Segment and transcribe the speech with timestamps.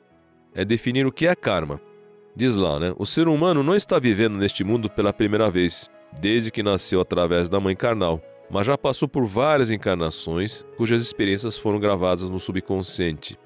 [0.53, 1.79] é definir o que é karma.
[2.35, 2.93] Diz lá, né?
[2.97, 7.49] O ser humano não está vivendo neste mundo pela primeira vez, desde que nasceu através
[7.49, 13.37] da mãe carnal, mas já passou por várias encarnações cujas experiências foram gravadas no subconsciente.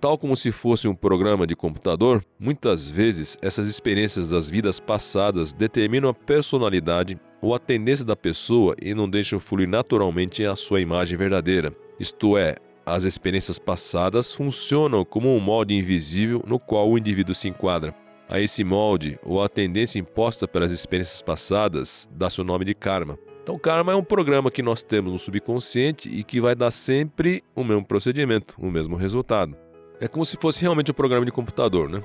[0.00, 5.52] Tal como se fosse um programa de computador, muitas vezes essas experiências das vidas passadas
[5.52, 10.80] determinam a personalidade ou a tendência da pessoa e não deixam fluir naturalmente a sua
[10.80, 11.74] imagem verdadeira.
[11.98, 12.56] Isto é,
[12.90, 17.94] as experiências passadas funcionam como um molde invisível no qual o indivíduo se enquadra.
[18.28, 23.18] A esse molde, ou a tendência imposta pelas experiências passadas, dá-se o nome de karma.
[23.42, 27.42] Então, karma é um programa que nós temos no subconsciente e que vai dar sempre
[27.54, 29.56] o mesmo procedimento, o mesmo resultado.
[30.00, 32.02] É como se fosse realmente um programa de computador, né?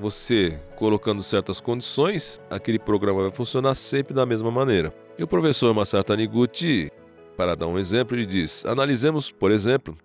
[0.00, 4.92] Você colocando certas condições, aquele programa vai funcionar sempre da mesma maneira.
[5.16, 6.90] E o professor Masaru Taniguchi,
[7.36, 9.96] para dar um exemplo, ele diz: analisemos, por exemplo,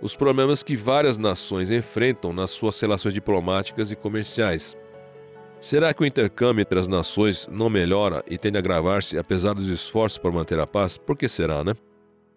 [0.00, 4.76] os problemas que várias nações enfrentam nas suas relações diplomáticas e comerciais.
[5.58, 9.70] Será que o intercâmbio entre as nações não melhora e tende a agravar-se apesar dos
[9.70, 10.98] esforços por manter a paz?
[10.98, 11.74] Por que será, né?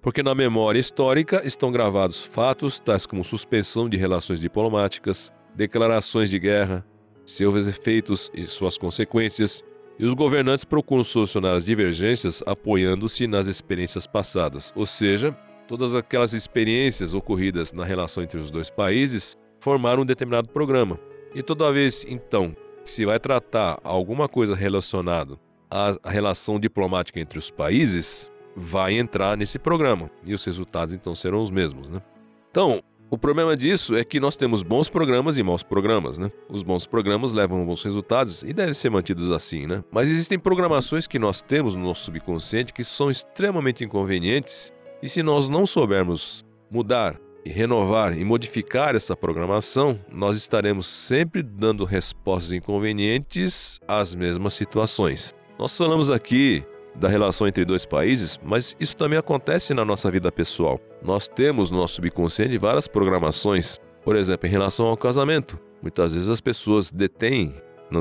[0.01, 6.39] Porque na memória histórica estão gravados fatos tais como suspensão de relações diplomáticas, declarações de
[6.39, 6.85] guerra,
[7.25, 9.63] seus efeitos e suas consequências,
[10.00, 15.38] e os governantes procuram solucionar as divergências apoiando-se nas experiências passadas, ou seja,
[15.69, 21.00] todas aquelas experiências ocorridas na relação entre os dois países formaram um determinado programa.
[21.35, 25.38] E toda vez, então, se vai tratar alguma coisa relacionada
[25.69, 31.40] à relação diplomática entre os países, vai entrar nesse programa e os resultados então serão
[31.40, 32.01] os mesmos, né?
[32.50, 32.81] Então,
[33.12, 36.31] o problema disso é que nós temos bons programas e maus programas, né?
[36.50, 39.84] Os bons programas levam a bons resultados e devem ser mantidos assim, né?
[39.91, 45.23] Mas existem programações que nós temos no nosso subconsciente que são extremamente inconvenientes e se
[45.23, 52.51] nós não soubermos mudar e renovar e modificar essa programação, nós estaremos sempre dando respostas
[52.51, 55.33] inconvenientes às mesmas situações.
[55.57, 56.63] Nós falamos aqui
[56.95, 60.79] da relação entre dois países, mas isso também acontece na nossa vida pessoal.
[61.01, 65.57] Nós temos no nosso subconsciente várias programações, por exemplo, em relação ao casamento.
[65.81, 67.53] Muitas vezes as pessoas detêm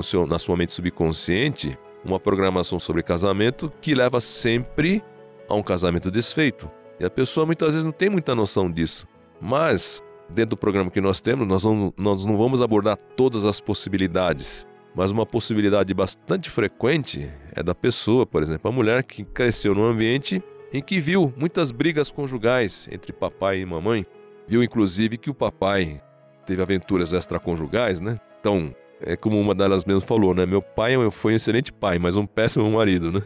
[0.03, 5.03] seu, na sua mente subconsciente uma programação sobre casamento que leva sempre
[5.49, 6.71] a um casamento desfeito.
[7.01, 9.07] E a pessoa muitas vezes não tem muita noção disso.
[9.41, 13.61] Mas, dentro do programa que nós temos, nós não, nós não vamos abordar todas as
[13.61, 14.67] possibilidades.
[14.95, 19.85] Mas uma possibilidade bastante frequente é da pessoa, por exemplo, a mulher que cresceu num
[19.85, 20.43] ambiente
[20.73, 24.05] em que viu muitas brigas conjugais entre papai e mamãe.
[24.47, 26.03] Viu inclusive que o papai
[26.47, 28.19] teve aventuras extraconjugais, né?
[28.41, 30.47] Então, é como uma delas mesmo falou, né?
[30.47, 33.21] Meu pai foi um excelente pai, mas um péssimo marido, né?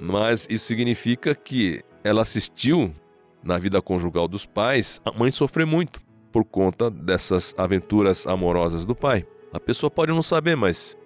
[0.00, 2.94] Mas isso significa que ela assistiu
[3.42, 6.00] na vida conjugal dos pais, a mãe sofre muito
[6.32, 9.26] por conta dessas aventuras amorosas do pai.
[9.52, 10.96] A pessoa pode não saber, mas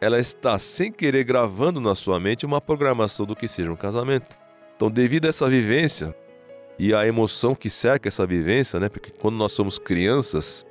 [0.00, 4.36] ela está sem querer gravando na sua mente uma programação do que seja um casamento.
[4.74, 6.14] Então, devido a essa vivência
[6.78, 8.88] e a emoção que cerca essa vivência, né?
[8.88, 10.66] Porque quando nós somos crianças,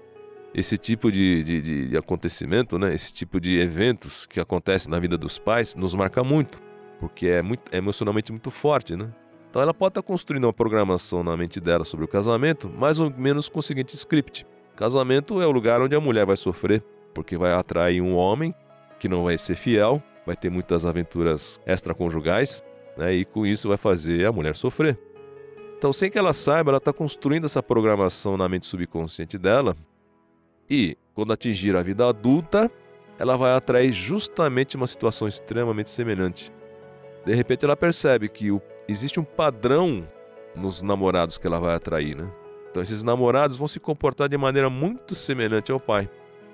[0.53, 2.93] esse tipo de, de, de acontecimento, né?
[2.93, 6.61] Esse tipo de eventos que acontecem na vida dos pais nos marca muito,
[6.99, 9.09] porque é, muito, é emocionalmente muito forte, né?
[9.51, 13.11] Então ela pode estar construindo uma programação na mente dela sobre o casamento, mais ou
[13.11, 16.81] menos com o seguinte script: casamento é o lugar onde a mulher vai sofrer,
[17.13, 18.55] porque vai atrair um homem
[18.97, 22.63] que não vai ser fiel, vai ter muitas aventuras extraconjugais,
[22.95, 24.97] né, e com isso vai fazer a mulher sofrer.
[25.77, 29.75] Então, sem que ela saiba, ela está construindo essa programação na mente subconsciente dela,
[30.69, 32.71] e quando atingir a vida adulta,
[33.19, 36.53] ela vai atrair justamente uma situação extremamente semelhante.
[37.25, 38.61] De repente, ela percebe que o
[38.91, 40.07] existe um padrão
[40.55, 42.29] nos namorados que ela vai atrair, né?
[42.69, 46.09] Então esses namorados vão se comportar de maneira muito semelhante ao pai.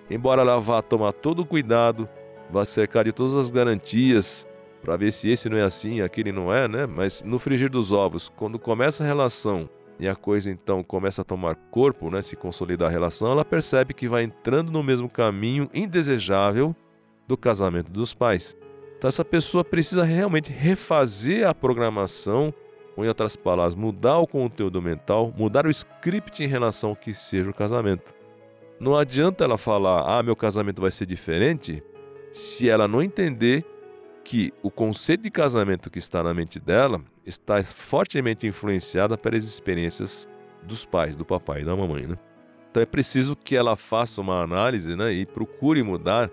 [0.09, 2.07] embora ela vá tomar todo o cuidado,
[2.49, 4.47] vá cercar de todas as garantias
[4.81, 6.85] para ver se esse não é assim, aquele não é, né?
[6.85, 9.69] Mas no frigir dos ovos, quando começa a relação
[9.99, 13.93] e a coisa então começa a tomar corpo, né, se consolidar a relação, ela percebe
[13.93, 16.75] que vai entrando no mesmo caminho indesejável
[17.27, 18.55] do casamento dos pais.
[18.97, 22.53] Então essa pessoa precisa realmente refazer a programação,
[22.95, 27.13] ou em outras palavras, mudar o conteúdo mental, mudar o script em relação ao que
[27.13, 28.11] seja o casamento.
[28.79, 31.83] Não adianta ela falar, ah, meu casamento vai ser diferente,
[32.31, 33.63] se ela não entender
[34.23, 40.27] que o conceito de casamento que está na mente dela está fortemente influenciada pelas experiências
[40.63, 42.17] dos pais, do papai e da mamãe, né?
[42.69, 46.29] Então é preciso que ela faça uma análise, né, e procure mudar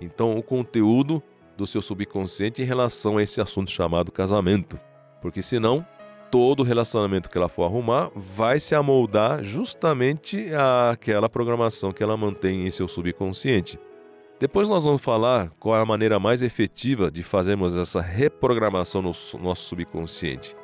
[0.00, 1.22] então o conteúdo
[1.58, 4.78] do seu subconsciente em relação a esse assunto chamado casamento,
[5.20, 5.84] porque senão
[6.30, 12.64] todo relacionamento que ela for arrumar vai se amoldar justamente àquela programação que ela mantém
[12.64, 13.76] em seu subconsciente.
[14.38, 19.10] Depois nós vamos falar qual é a maneira mais efetiva de fazermos essa reprogramação no
[19.40, 20.54] nosso subconsciente.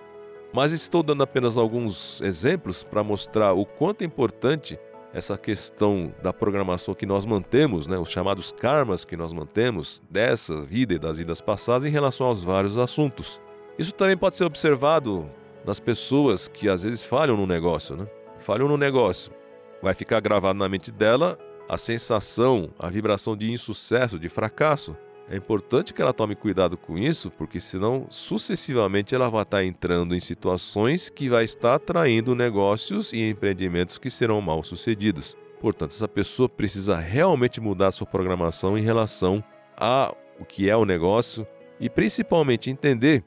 [0.52, 4.78] Mas estou dando apenas alguns exemplos para mostrar o quanto é importante
[5.14, 10.60] essa questão da programação que nós mantemos, né, os chamados karmas que nós mantemos dessa
[10.62, 13.40] vida e das vidas passadas em relação aos vários assuntos.
[13.78, 15.30] Isso também pode ser observado
[15.64, 18.08] nas pessoas que às vezes falham no negócio, né?
[18.40, 19.32] Falham no negócio.
[19.80, 21.38] Vai ficar gravado na mente dela
[21.68, 24.96] a sensação, a vibração de insucesso, de fracasso.
[25.28, 30.14] É importante que ela tome cuidado com isso, porque senão sucessivamente ela vai estar entrando
[30.14, 35.36] em situações que vai estar atraindo negócios e empreendimentos que serão mal sucedidos.
[35.60, 39.42] Portanto, essa pessoa precisa realmente mudar sua programação em relação
[39.76, 41.46] a o que é o negócio
[41.80, 43.24] e principalmente entender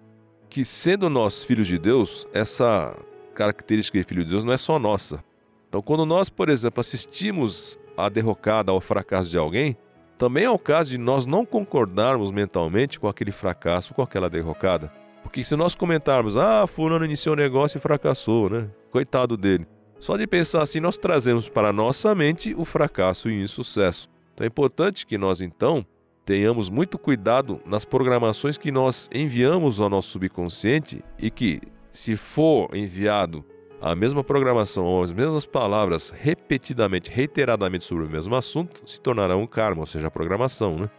[0.49, 2.95] que sendo nós filhos de Deus, essa
[3.33, 5.23] característica de filho de Deus não é só nossa.
[5.67, 9.75] Então, quando nós, por exemplo, assistimos a derrocada, ao fracasso de alguém,
[10.18, 14.92] também é o caso de nós não concordarmos mentalmente com aquele fracasso, com aquela derrocada.
[15.22, 18.69] Porque se nós comentarmos, ah, fulano iniciou o negócio e fracassou, né?
[18.90, 19.68] Coitado dele.
[20.00, 24.10] Só de pensar assim, nós trazemos para a nossa mente o fracasso e o insucesso.
[24.34, 25.86] Então é importante que nós, então,
[26.25, 32.75] tenhamos muito cuidado nas programações que nós enviamos ao nosso subconsciente e que, se for
[32.75, 33.44] enviado
[33.81, 39.35] a mesma programação ou as mesmas palavras repetidamente, reiteradamente sobre o mesmo assunto, se tornará
[39.35, 40.89] um karma, ou seja, a programação, né?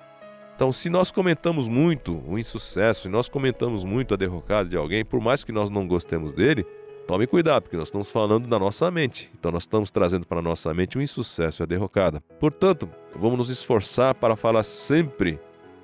[0.54, 5.04] Então, se nós comentamos muito o insucesso, se nós comentamos muito a derrocada de alguém,
[5.04, 6.66] por mais que nós não gostemos dele,
[7.06, 9.30] tome cuidado, porque nós estamos falando da nossa mente.
[9.38, 12.20] Então, nós estamos trazendo para a nossa mente o insucesso e a derrocada.
[12.40, 15.38] Portanto, vamos nos esforçar para falar sempre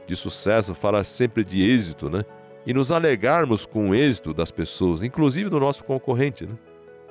[0.08, 2.24] de sucesso, falar sempre de êxito, né?
[2.66, 6.54] E nos alegarmos com o êxito das pessoas, inclusive do nosso concorrente, né?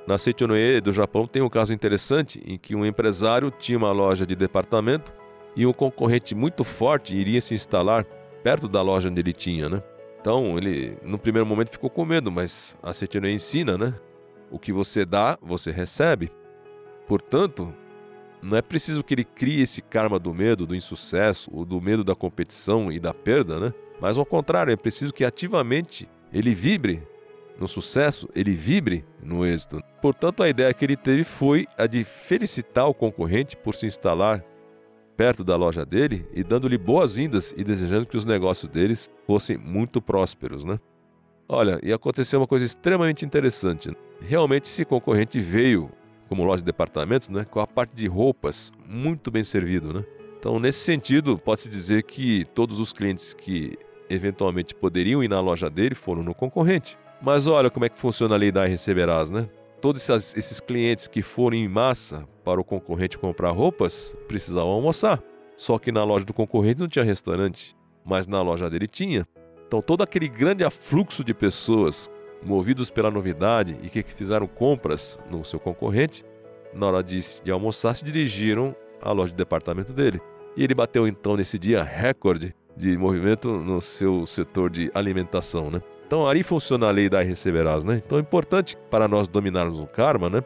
[0.06, 4.26] Na Seichonoe do Japão tem um caso interessante em que um empresário tinha uma loja
[4.26, 5.12] de departamento
[5.56, 8.04] e um concorrente muito forte iria se instalar
[8.42, 9.82] perto da loja onde ele tinha, né?
[10.20, 13.94] Então ele, no primeiro momento, ficou com medo, mas a Seichonoe ensina, né?
[14.50, 16.30] O que você dá, você recebe.
[17.06, 17.72] Portanto,
[18.42, 22.04] não é preciso que ele crie esse karma do medo, do insucesso, ou do medo
[22.04, 23.74] da competição e da perda, né?
[23.98, 27.02] Mas ao contrário, é preciso que ativamente ele vibre
[27.58, 29.80] no sucesso, ele vibre no êxito.
[30.02, 34.44] Portanto, a ideia que ele teve foi a de felicitar o concorrente por se instalar
[35.16, 40.02] perto da loja dele e dando-lhe boas-vindas e desejando que os negócios deles fossem muito
[40.02, 40.80] prósperos, né?
[41.48, 43.94] Olha, e aconteceu uma coisa extremamente interessante.
[44.20, 45.90] Realmente esse concorrente veio
[46.28, 50.04] como loja de departamentos, né, com a parte de roupas muito bem servido, né?
[50.38, 53.78] Então, nesse sentido, pode-se dizer que todos os clientes que
[54.10, 56.98] eventualmente poderiam ir na loja dele foram no concorrente.
[57.24, 59.48] Mas olha como é que funciona a lei da receberás, né?
[59.80, 65.22] Todos esses, clientes que foram em massa para o concorrente comprar roupas precisavam almoçar.
[65.56, 69.26] Só que na loja do concorrente não tinha restaurante, mas na loja dele tinha.
[69.66, 72.10] Então todo aquele grande afluxo de pessoas
[72.42, 76.22] movidos pela novidade e que fizeram compras no seu concorrente,
[76.74, 80.20] na hora de, de almoçar se dirigiram à loja de departamento dele.
[80.58, 85.80] E ele bateu então nesse dia recorde de movimento no seu setor de alimentação, né?
[86.06, 88.02] Então ali funciona a lei da receberás, né?
[88.04, 90.44] Então é importante para nós dominarmos o karma, né?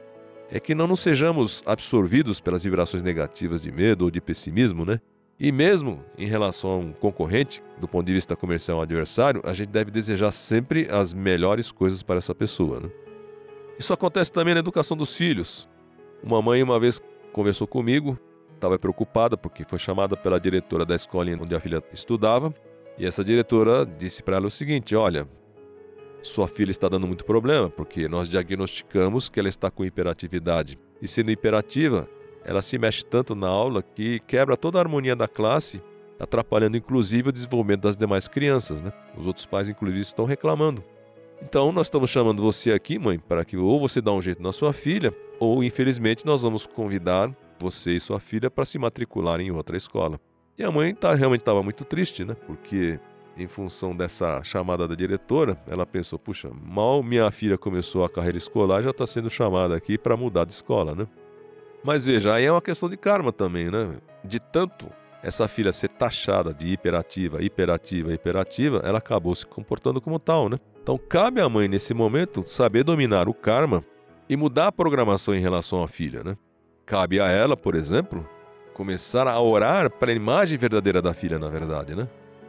[0.50, 5.00] É que não nos sejamos absorvidos pelas vibrações negativas de medo ou de pessimismo, né?
[5.38, 9.52] E mesmo em relação a um concorrente, do ponto de vista comercial um adversário, a
[9.52, 12.80] gente deve desejar sempre as melhores coisas para essa pessoa.
[12.80, 12.90] Né?
[13.78, 15.68] Isso acontece também na educação dos filhos.
[16.24, 17.00] Uma mãe uma vez
[17.32, 18.18] conversou comigo,
[18.54, 22.52] estava preocupada porque foi chamada pela diretora da escola onde a filha estudava,
[22.98, 25.28] e essa diretora disse para ela o seguinte: Olha,
[26.22, 30.78] sua filha está dando muito problema, porque nós diagnosticamos que ela está com hiperatividade.
[31.00, 32.08] E sendo hiperativa,
[32.44, 35.82] ela se mexe tanto na aula que quebra toda a harmonia da classe,
[36.18, 38.92] atrapalhando inclusive o desenvolvimento das demais crianças, né?
[39.16, 40.82] Os outros pais, inclusive, estão reclamando.
[41.42, 44.52] Então, nós estamos chamando você aqui, mãe, para que ou você dê um jeito na
[44.52, 49.50] sua filha, ou infelizmente nós vamos convidar você e sua filha para se matricular em
[49.50, 50.20] outra escola.
[50.56, 52.34] E a mãe tá, realmente estava muito triste, né?
[52.46, 52.98] Porque
[53.42, 58.38] em função dessa chamada da diretora, ela pensou: puxa, mal minha filha começou a carreira
[58.38, 61.07] escolar, já está sendo chamada aqui para mudar de escola, né?
[61.83, 63.97] Mas veja, aí é uma questão de karma também, né?
[64.25, 64.87] De tanto
[65.23, 70.59] essa filha ser taxada de hiperativa, hiperativa, hiperativa, ela acabou se comportando como tal, né?
[70.83, 73.85] Então cabe à mãe nesse momento saber dominar o karma
[74.28, 76.37] e mudar a programação em relação à filha, né?
[76.87, 78.26] Cabe a ela, por exemplo,
[78.75, 82.09] começar a orar para a imagem verdadeira da filha, na verdade, né?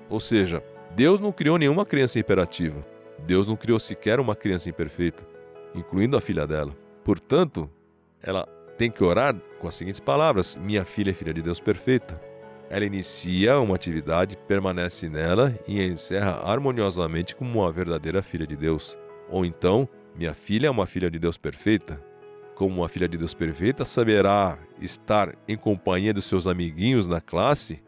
[0.09, 0.63] Ou seja,
[0.95, 2.85] Deus não criou nenhuma criança imperativa.
[3.25, 5.23] Deus não criou sequer uma criança imperfeita,
[5.75, 6.75] incluindo a filha dela.
[7.03, 7.69] Portanto,
[8.21, 12.19] ela tem que orar com as seguintes palavras: Minha filha é filha de Deus perfeita.
[12.69, 18.55] Ela inicia uma atividade, permanece nela e a encerra harmoniosamente como uma verdadeira filha de
[18.55, 18.97] Deus.
[19.29, 21.99] Ou então, minha filha é uma filha de Deus perfeita,
[22.55, 27.81] como uma filha de Deus perfeita, saberá estar em companhia dos seus amiguinhos na classe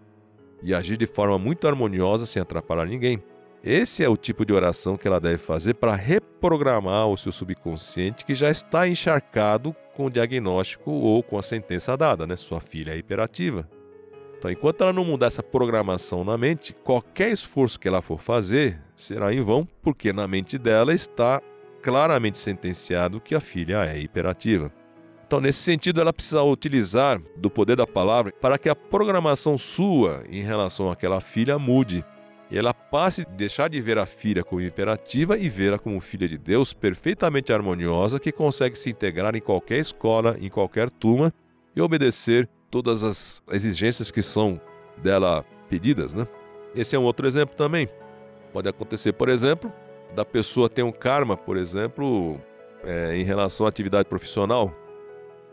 [0.62, 3.22] e agir de forma muito harmoniosa sem atrapalhar ninguém.
[3.64, 8.26] Esse é o tipo de oração que ela deve fazer para reprogramar o seu subconsciente
[8.26, 12.36] que já está encharcado com o diagnóstico ou com a sentença dada, né?
[12.36, 13.70] Sua filha é hiperativa.
[14.38, 18.82] Então, enquanto ela não mudar essa programação na mente, qualquer esforço que ela for fazer
[18.96, 21.40] será em vão, porque na mente dela está
[21.84, 24.72] claramente sentenciado que a filha é hiperativa.
[25.32, 30.26] Então, nesse sentido, ela precisa utilizar do poder da palavra para que a programação sua
[30.30, 32.04] em relação àquela filha mude.
[32.52, 36.28] E ela passe a deixar de ver a filha como imperativa e ver-a como filha
[36.28, 41.34] de Deus perfeitamente harmoniosa que consegue se integrar em qualquer escola, em qualquer turma
[41.74, 44.60] e obedecer todas as exigências que são
[44.98, 46.28] dela pedidas, né?
[46.76, 47.88] Esse é um outro exemplo também.
[48.52, 49.72] Pode acontecer, por exemplo,
[50.14, 52.38] da pessoa ter um karma, por exemplo,
[52.84, 54.76] é, em relação à atividade profissional.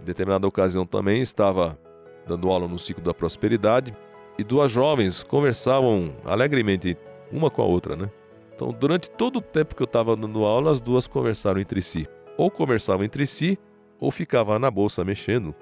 [0.01, 1.79] Em determinada ocasião também estava
[2.27, 3.95] dando aula no ciclo da prosperidade
[4.39, 6.97] e duas jovens conversavam alegremente
[7.33, 8.11] uma com a outra, né?
[8.55, 12.09] Então, durante todo o tempo que eu estava dando aula, as duas conversaram entre si.
[12.37, 13.59] Ou conversavam entre si,
[14.01, 15.55] ou ficavam na bolsa mexendo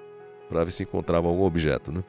[0.49, 2.03] para ver se encontravam algum objeto, né?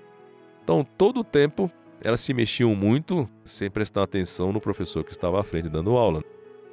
[0.63, 1.71] Então, todo o tempo
[2.01, 6.23] elas se mexiam muito sem prestar atenção no professor que estava à frente dando aula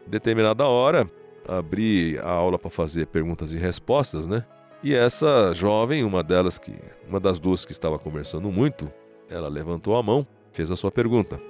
[0.05, 1.09] determinada hora,
[1.47, 4.45] abri a aula para fazer perguntas e respostas, né?
[4.85, 6.71] E essa jovem, uma delas que,
[7.09, 8.87] uma das duas que estava conversando muito,
[9.27, 11.41] ela levantou a mão, fez a sua pergunta.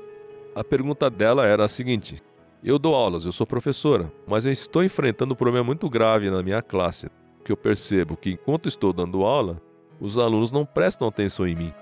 [0.55, 2.23] A pergunta dela era a seguinte:
[2.63, 6.41] Eu dou aulas, eu sou professora, mas eu estou enfrentando um problema muito grave na
[6.41, 7.09] minha classe,
[7.43, 9.61] que eu percebo que enquanto estou dando aula,
[9.99, 11.73] os alunos não prestam atenção em mim.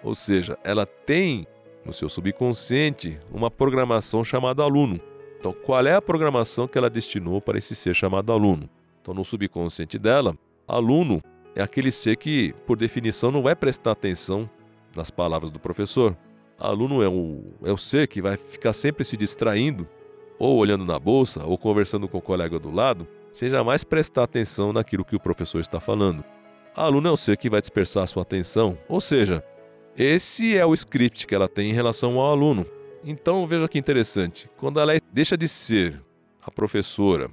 [0.00, 1.44] Ou seja, ela tem
[1.84, 5.00] no seu subconsciente uma programação chamada aluno.
[5.40, 8.70] Então, qual é a programação que ela destinou para esse ser chamado aluno?
[9.02, 11.20] Então, no subconsciente dela, aluno
[11.54, 14.48] é aquele ser que, por definição, não vai prestar atenção
[14.96, 16.16] nas palavras do professor.
[16.58, 19.88] Aluno é o, é o ser que vai ficar sempre se distraindo,
[20.38, 24.72] ou olhando na bolsa, ou conversando com o colega do lado, sem jamais prestar atenção
[24.72, 26.24] naquilo que o professor está falando.
[26.74, 29.44] Aluno é o ser que vai dispersar sua atenção, ou seja,
[29.96, 32.66] esse é o script que ela tem em relação ao aluno.
[33.04, 34.50] Então veja que interessante.
[34.56, 36.02] Quando ela deixa de ser
[36.42, 37.30] a professora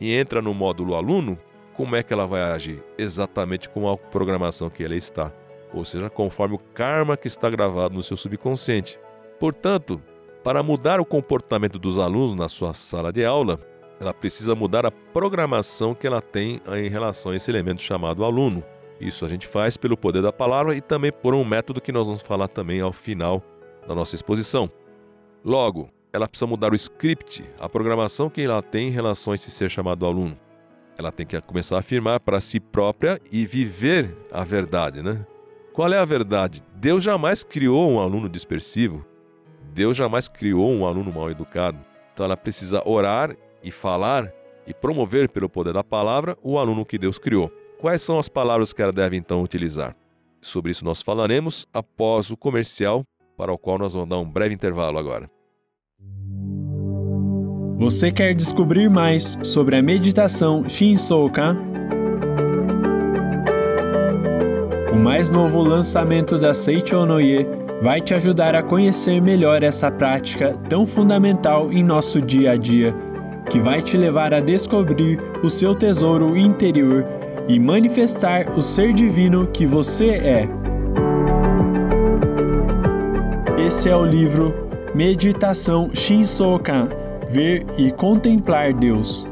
[0.00, 1.36] e entra no módulo aluno,
[1.80, 2.84] como é que ela vai agir?
[2.98, 5.32] Exatamente com a programação que ela está.
[5.72, 9.00] Ou seja, conforme o karma que está gravado no seu subconsciente.
[9.38, 9.98] Portanto,
[10.44, 13.58] para mudar o comportamento dos alunos na sua sala de aula,
[13.98, 18.62] ela precisa mudar a programação que ela tem em relação a esse elemento chamado aluno.
[19.00, 22.06] Isso a gente faz pelo poder da palavra e também por um método que nós
[22.06, 23.42] vamos falar também ao final
[23.88, 24.70] da nossa exposição.
[25.42, 29.50] Logo, ela precisa mudar o script, a programação que ela tem em relação a esse
[29.50, 30.36] ser chamado aluno.
[31.00, 35.24] Ela tem que começar a afirmar para si própria e viver a verdade, né?
[35.72, 36.62] Qual é a verdade?
[36.74, 39.02] Deus jamais criou um aluno dispersivo.
[39.72, 41.78] Deus jamais criou um aluno mal educado.
[42.12, 44.30] Então ela precisa orar e falar
[44.66, 47.50] e promover pelo poder da palavra o aluno que Deus criou.
[47.78, 49.96] Quais são as palavras que ela deve então utilizar?
[50.42, 53.06] Sobre isso nós falaremos após o comercial
[53.38, 55.30] para o qual nós vamos dar um breve intervalo agora.
[57.80, 61.56] Você quer descobrir mais sobre a meditação Shinsoka?
[64.92, 67.46] O mais novo lançamento da Seicho Noye
[67.80, 72.94] vai te ajudar a conhecer melhor essa prática tão fundamental em nosso dia a dia,
[73.48, 77.06] que vai te levar a descobrir o seu tesouro interior
[77.48, 80.48] e manifestar o ser divino que você é.
[83.66, 84.54] Esse é o livro
[84.94, 86.99] Meditação Shinsokan
[87.30, 89.26] Ver e Contemplar Deus.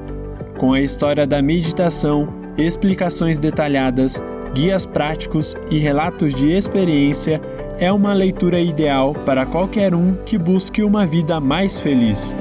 [0.56, 4.22] Com a história da meditação, explicações detalhadas,
[4.54, 7.42] guias práticos e relatos de experiência,
[7.78, 12.36] é uma leitura ideal para qualquer um que busque uma vida mais feliz.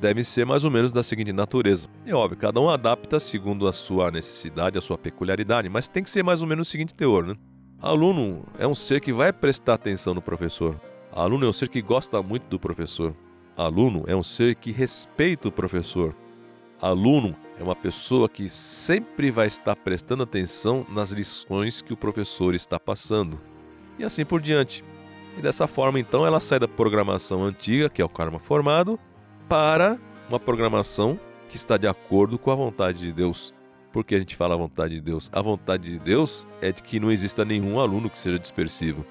[0.00, 1.86] devem ser mais ou menos da seguinte natureza.
[2.06, 6.08] É óbvio, cada um adapta segundo a sua necessidade, a sua peculiaridade, mas tem que
[6.08, 7.36] ser mais ou menos o seguinte teor, né?
[7.82, 10.80] Aluno é um ser que vai prestar atenção no professor.
[11.12, 13.14] Aluno é um ser que gosta muito do professor.
[13.56, 16.14] Aluno é um ser que respeita o professor.
[16.80, 22.54] Aluno é uma pessoa que sempre vai estar prestando atenção nas lições que o professor
[22.54, 23.40] está passando.
[23.96, 24.84] E assim por diante.
[25.38, 28.98] E dessa forma, então, ela sai da programação antiga, que é o karma formado,
[29.48, 31.18] para uma programação
[31.48, 33.54] que está de acordo com a vontade de Deus.
[33.92, 35.30] Por que a gente fala a vontade de Deus?
[35.32, 39.06] A vontade de Deus é de que não exista nenhum aluno que seja dispersivo.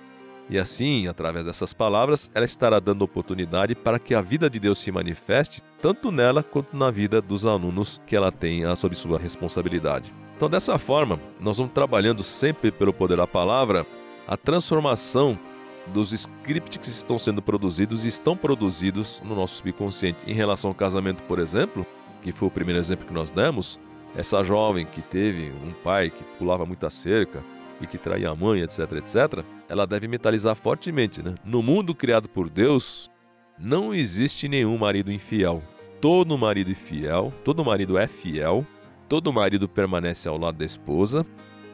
[0.49, 4.79] E assim, através dessas palavras, ela estará dando oportunidade para que a vida de Deus
[4.79, 10.13] se manifeste tanto nela quanto na vida dos alunos que ela tem sob sua responsabilidade.
[10.35, 13.85] Então, dessa forma, nós vamos trabalhando sempre pelo poder da palavra
[14.27, 15.39] a transformação
[15.87, 20.19] dos scripts que estão sendo produzidos e estão produzidos no nosso subconsciente.
[20.25, 21.85] Em relação ao casamento, por exemplo,
[22.21, 23.79] que foi o primeiro exemplo que nós demos,
[24.15, 27.43] essa jovem que teve um pai que pulava muita cerca
[27.83, 31.35] e que traía a mãe, etc, etc, ela deve mentalizar fortemente, né?
[31.43, 33.11] No mundo criado por Deus,
[33.59, 35.61] não existe nenhum marido infiel.
[36.01, 38.65] Todo marido é fiel, todo marido é fiel,
[39.07, 41.25] todo marido permanece ao lado da esposa,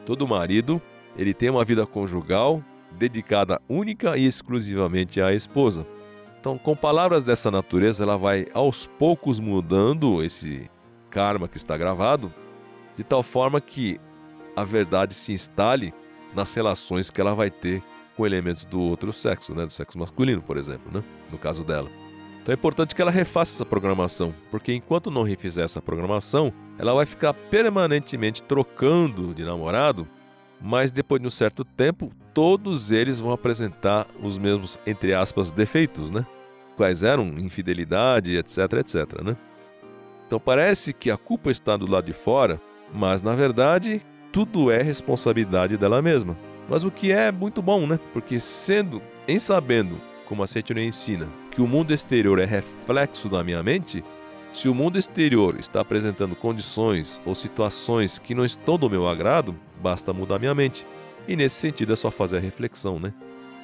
[0.04, 0.80] todo marido
[1.16, 5.86] ele tem uma vida conjugal dedicada única e exclusivamente à esposa.
[6.40, 10.70] Então, com palavras dessa natureza, ela vai aos poucos mudando esse
[11.10, 12.32] karma que está gravado,
[12.96, 14.00] de tal forma que
[14.56, 15.92] a verdade se instale
[16.34, 17.82] nas relações que ela vai ter
[18.16, 21.90] com elementos do outro sexo, né, do sexo masculino, por exemplo, né, no caso dela.
[22.42, 26.94] Então é importante que ela refaça essa programação, porque enquanto não refizer essa programação, ela
[26.94, 30.06] vai ficar permanentemente trocando de namorado
[30.60, 36.10] mas depois de um certo tempo, todos eles vão apresentar os mesmos, entre aspas, defeitos,
[36.10, 36.26] né?
[36.76, 39.36] Quais eram infidelidade, etc, etc, né?
[40.26, 42.60] Então parece que a culpa está do lado de fora,
[42.92, 46.36] mas na verdade tudo é responsabilidade dela mesma.
[46.68, 47.98] Mas o que é muito bom, né?
[48.12, 53.42] Porque sendo, em sabendo, como a Seitonei ensina, que o mundo exterior é reflexo da
[53.42, 54.04] minha mente,
[54.52, 59.54] se o mundo exterior está apresentando condições ou situações que não estão do meu agrado,
[59.82, 60.86] basta mudar minha mente.
[61.26, 63.12] E nesse sentido é só fazer a reflexão, né?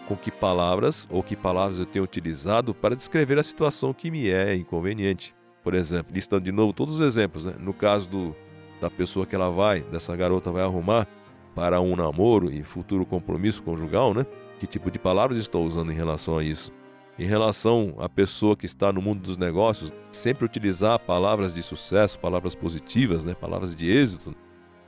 [0.07, 4.29] Com que palavras ou que palavras eu tenho utilizado para descrever a situação que me
[4.29, 5.35] é inconveniente.
[5.65, 7.55] Por exemplo, listando de novo todos os exemplos, né?
[7.59, 8.37] No caso do,
[8.81, 11.07] da pessoa que ela vai, dessa garota vai arrumar
[11.55, 14.27] para um namoro e futuro compromisso conjugal, né?
[14.61, 16.73] Que tipo de palavras estou usando em relação a isso?
[17.19, 22.19] Em relação à pessoa que está no mundo dos negócios, sempre utilizar palavras de sucesso,
[22.19, 23.35] palavras positivas, né?
[23.35, 24.35] palavras de êxito,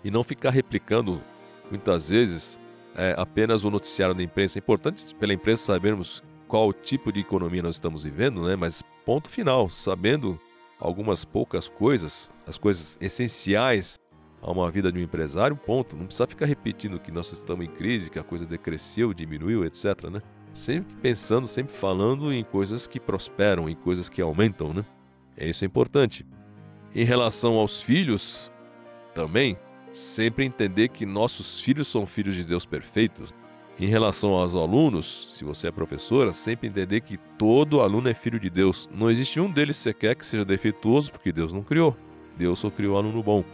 [0.04, 1.22] e não ficar replicando
[1.70, 2.58] muitas vezes
[2.94, 4.58] é, apenas o noticiário da imprensa.
[4.58, 8.56] É importante pela imprensa sabermos qual tipo de economia nós estamos vivendo, né?
[8.56, 10.38] mas ponto final, sabendo
[10.78, 13.98] algumas poucas coisas, as coisas essenciais
[14.40, 15.96] a uma vida de um empresário, ponto.
[15.96, 20.08] Não precisa ficar repetindo que nós estamos em crise, que a coisa decresceu, diminuiu, etc.
[20.10, 20.22] Né?
[20.52, 24.84] sempre pensando, sempre falando em coisas que prosperam, em coisas que aumentam, né?
[25.36, 26.26] É isso é importante.
[26.94, 28.50] Em relação aos filhos,
[29.14, 29.56] também,
[29.92, 33.34] sempre entender que nossos filhos são filhos de Deus perfeitos.
[33.80, 38.40] Em relação aos alunos, se você é professora, sempre entender que todo aluno é filho
[38.40, 38.90] de Deus.
[38.92, 41.96] Não existe um deles sequer que seja defeituoso, porque Deus não criou.
[42.36, 43.44] Deus só criou aluno bom.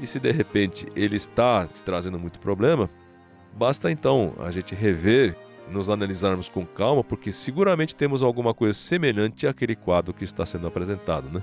[0.00, 2.88] E se de repente ele está te trazendo muito problema,
[3.54, 5.36] basta então a gente rever
[5.68, 10.68] nos analisarmos com calma, porque seguramente temos alguma coisa semelhante àquele quadro que está sendo
[10.68, 11.42] apresentado, né?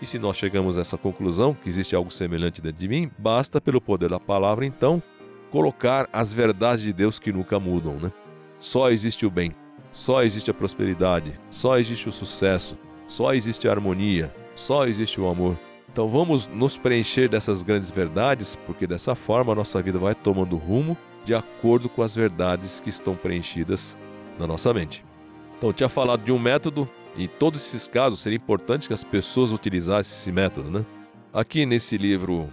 [0.00, 3.60] E se nós chegamos a essa conclusão, que existe algo semelhante dentro de mim, basta
[3.60, 5.02] pelo poder da palavra, então,
[5.50, 8.12] colocar as verdades de Deus que nunca mudam, né?
[8.58, 9.54] Só existe o bem,
[9.92, 15.28] só existe a prosperidade, só existe o sucesso, só existe a harmonia, só existe o
[15.28, 15.58] amor.
[15.90, 20.56] Então vamos nos preencher dessas grandes verdades, porque dessa forma a nossa vida vai tomando
[20.56, 23.96] rumo de acordo com as verdades que estão preenchidas
[24.38, 25.04] na nossa mente.
[25.58, 29.02] Então, tinha falado de um método, e em todos esses casos seria importante que as
[29.02, 30.86] pessoas utilizassem esse método, né?
[31.32, 32.48] Aqui nesse livro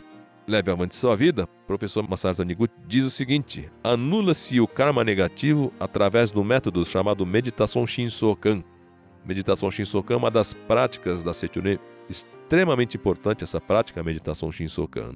[0.47, 6.29] Leve Avante Sua Vida, professor Masaru Taniguchi diz o seguinte: anula-se o karma negativo através
[6.31, 8.63] do método chamado meditação Shinsokan.
[9.25, 15.13] Meditação Shinsokan é uma das práticas da Seitune, extremamente importante essa prática, a meditação Shinsokan.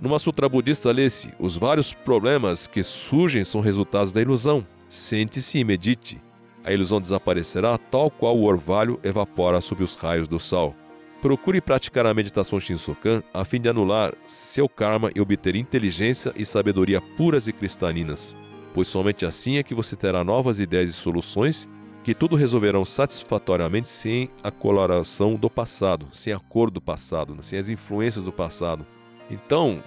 [0.00, 4.66] Numa sutra budista lê-se: os vários problemas que surgem são resultados da ilusão.
[4.88, 6.20] Sente-se e medite
[6.68, 10.74] a ilusão desaparecerá tal qual o orvalho evapora sob os raios do sol.
[11.20, 16.44] Procure praticar a meditação Shinsokan a fim de anular seu karma e obter inteligência e
[16.44, 18.36] sabedoria puras e cristalinas,
[18.72, 21.68] pois somente assim é que você terá novas ideias e soluções
[22.04, 27.42] que tudo resolverão satisfatoriamente sem a coloração do passado, sem a cor do passado, né,
[27.42, 28.86] sem as influências do passado.
[29.28, 29.82] Então,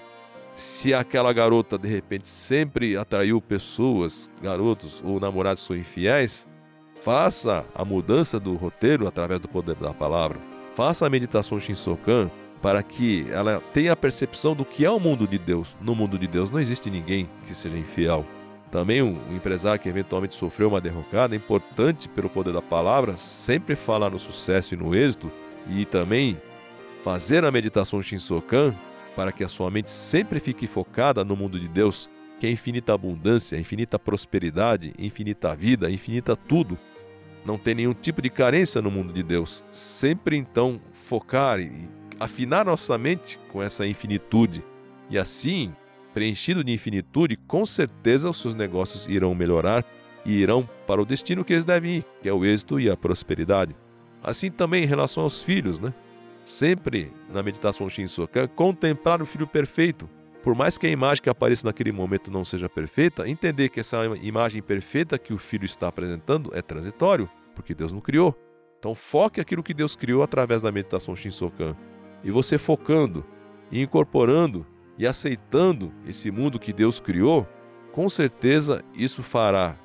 [0.54, 6.46] se aquela garota de repente sempre atraiu pessoas, garotos ou namorados são infiéis,
[7.02, 10.39] Faça a mudança do roteiro através do poder da palavra.
[10.75, 12.29] Faça a meditação Shinsokan
[12.62, 15.75] para que ela tenha a percepção do que é o mundo de Deus.
[15.81, 18.25] No mundo de Deus não existe ninguém que seja infiel.
[18.71, 23.75] Também um empresário que eventualmente sofreu uma derrocada, é importante pelo poder da palavra sempre
[23.75, 25.29] falar no sucesso e no êxito
[25.67, 26.38] e também
[27.03, 28.73] fazer a meditação Shinsokan
[29.13, 32.93] para que a sua mente sempre fique focada no mundo de Deus, que é infinita
[32.93, 36.77] abundância, infinita prosperidade, infinita vida, infinita tudo
[37.45, 39.63] não ter nenhum tipo de carência no mundo de Deus.
[39.71, 44.63] Sempre então focar e afinar nossa mente com essa infinitude.
[45.10, 45.73] E assim,
[46.13, 49.84] preenchido de infinitude, com certeza os seus negócios irão melhorar
[50.25, 52.95] e irão para o destino que eles devem ir, que é o êxito e a
[52.95, 53.75] prosperidade.
[54.23, 55.93] Assim também em relação aos filhos, né?
[56.45, 60.08] Sempre na meditação Shinsokan, contemplar o filho perfeito.
[60.43, 64.04] Por mais que a imagem que apareça naquele momento não seja perfeita, entender que essa
[64.21, 68.36] imagem perfeita que o filho está apresentando é transitório, porque Deus não criou.
[68.80, 71.75] Então foque aquilo que Deus criou através da meditação Shinsokan.
[72.23, 73.23] E você focando
[73.71, 74.65] e incorporando
[74.97, 77.47] e aceitando esse mundo que Deus criou,
[77.91, 79.77] com certeza isso fará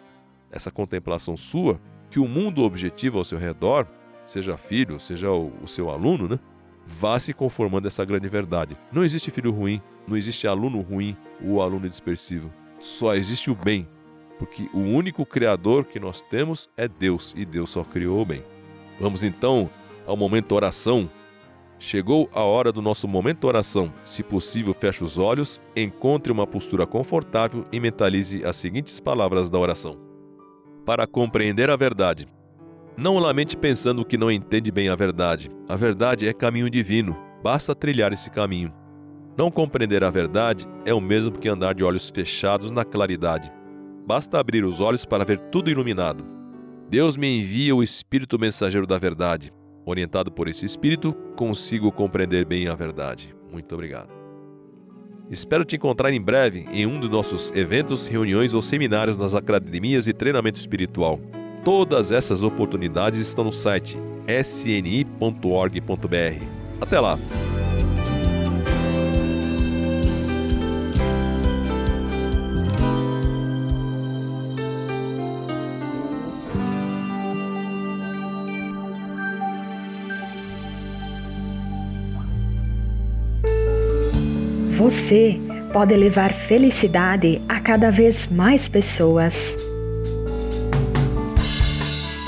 [0.51, 3.87] essa contemplação sua que o mundo objetivo ao seu redor,
[4.25, 6.39] seja filho, seja o, o seu aluno, né,
[6.87, 8.77] vá se conformando essa grande verdade.
[8.93, 12.51] Não existe filho ruim, não existe aluno ruim ou aluno dispersivo.
[12.81, 13.89] Só existe o bem,
[14.39, 18.43] porque o único Criador que nós temos é Deus e Deus só criou o bem.
[19.01, 19.69] Vamos então
[20.07, 21.11] ao momento oração.
[21.79, 23.93] Chegou a hora do nosso momento oração.
[24.03, 29.59] Se possível, feche os olhos, encontre uma postura confortável e mentalize as seguintes palavras da
[29.59, 29.99] oração.
[30.87, 32.27] Para compreender a verdade,
[32.97, 35.51] não lamente pensando que não entende bem a verdade.
[35.69, 38.73] A verdade é caminho divino, basta trilhar esse caminho.
[39.37, 43.53] Não compreender a verdade é o mesmo que andar de olhos fechados na claridade.
[44.07, 46.25] Basta abrir os olhos para ver tudo iluminado.
[46.89, 49.53] Deus me envia o Espírito mensageiro da verdade.
[49.85, 53.35] Orientado por esse Espírito, consigo compreender bem a verdade.
[53.53, 54.09] Muito obrigado.
[55.29, 60.07] Espero te encontrar em breve em um dos nossos eventos, reuniões ou seminários nas academias
[60.07, 61.21] e treinamento espiritual.
[61.67, 63.99] Todas essas oportunidades estão no site
[64.29, 65.75] sni.org.br.
[66.81, 67.19] Até lá!
[84.79, 85.41] Você
[85.73, 89.66] pode levar felicidade a cada vez mais pessoas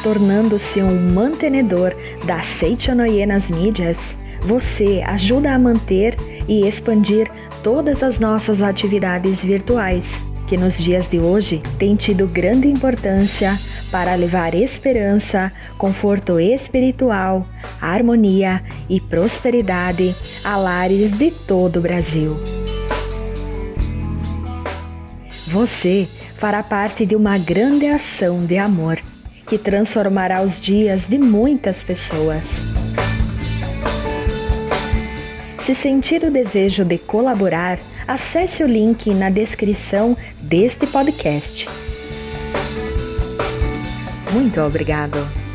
[0.08, 1.94] tornando-se um mantenedor
[2.24, 6.16] da Seichonoye nas mídias, você ajuda a manter
[6.48, 7.30] e expandir
[7.62, 13.58] todas as nossas atividades virtuais, que nos dias de hoje têm tido grande importância
[13.90, 17.46] para levar esperança, conforto espiritual,
[17.78, 22.34] harmonia e prosperidade a lares de todo o Brasil.
[25.48, 28.98] Você fará parte de uma grande ação de amor
[29.48, 32.60] que transformará os dias de muitas pessoas.
[35.62, 41.68] Se sentir o desejo de colaborar, acesse o link na descrição deste podcast.
[44.32, 45.47] Muito obrigado!